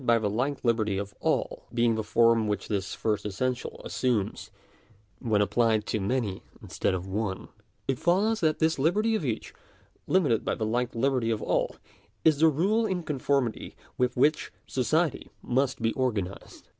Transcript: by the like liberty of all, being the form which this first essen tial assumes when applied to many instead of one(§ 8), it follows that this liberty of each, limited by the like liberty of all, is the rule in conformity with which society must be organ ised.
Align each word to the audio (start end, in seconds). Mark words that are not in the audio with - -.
by 0.03 0.17
the 0.17 0.31
like 0.31 0.63
liberty 0.65 0.97
of 0.97 1.13
all, 1.19 1.67
being 1.71 1.93
the 1.93 2.03
form 2.03 2.47
which 2.47 2.67
this 2.69 2.95
first 2.95 3.23
essen 3.23 3.53
tial 3.53 3.85
assumes 3.85 4.49
when 5.19 5.41
applied 5.43 5.85
to 5.85 5.99
many 5.99 6.41
instead 6.59 6.95
of 6.95 7.05
one(§ 7.05 7.41
8), 7.47 7.49
it 7.89 7.99
follows 7.99 8.39
that 8.39 8.57
this 8.57 8.79
liberty 8.79 9.13
of 9.13 9.23
each, 9.23 9.53
limited 10.07 10.43
by 10.43 10.55
the 10.55 10.65
like 10.65 10.95
liberty 10.95 11.29
of 11.29 11.43
all, 11.43 11.75
is 12.25 12.39
the 12.39 12.47
rule 12.47 12.87
in 12.87 13.03
conformity 13.03 13.75
with 13.95 14.17
which 14.17 14.51
society 14.65 15.29
must 15.43 15.83
be 15.83 15.93
organ 15.93 16.25
ised. 16.29 16.63